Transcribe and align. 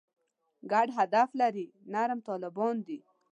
ګډ 0.71 0.87
هدف 0.97 1.29
لري 1.41 1.67
«نرم 1.93 2.19
طالبان» 2.27 2.75
دي. 2.87 2.99